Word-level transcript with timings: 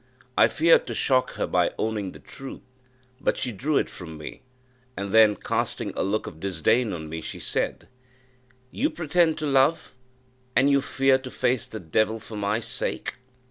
I 0.35 0.47
feared 0.47 0.87
to 0.87 0.95
shock 0.95 1.33
her 1.33 1.45
by 1.45 1.75
owning 1.77 2.11
the 2.11 2.19
truth, 2.19 2.61
but 3.19 3.37
she 3.37 3.51
drew 3.51 3.77
it 3.77 3.87
from 3.87 4.17
me; 4.17 4.41
and 4.97 5.11
then, 5.13 5.35
casting 5.35 5.93
a 5.95 6.01
look 6.01 6.25
of 6.25 6.39
disdain 6.39 6.91
on 6.91 7.07
me, 7.07 7.21
she 7.21 7.39
said, 7.39 7.87
"You 8.71 8.89
pretend 8.89 9.37
to 9.37 9.45
love, 9.45 9.93
and 10.55 10.71
you 10.71 10.81
fear 10.81 11.19
to 11.19 11.29
face 11.29 11.67
the 11.67 11.79
Devil 11.79 12.19
for 12.19 12.35
my 12.35 12.59
sake!" 12.59 13.13